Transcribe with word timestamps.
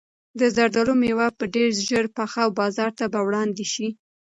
د 0.39 0.41
زردالو 0.55 0.93
مېوه 1.01 1.27
به 1.37 1.45
ډېر 1.55 1.69
ژر 1.87 2.05
پخه 2.17 2.39
او 2.45 2.51
بازار 2.59 2.91
ته 2.97 3.05
به 3.13 3.19
وړاندې 3.27 3.65
شي. 3.73 3.87